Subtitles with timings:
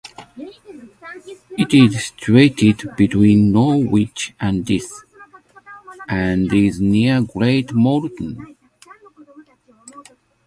[1.59, 5.03] It is situated between Norwich and Diss,
[6.09, 8.57] and is near Great Moulton.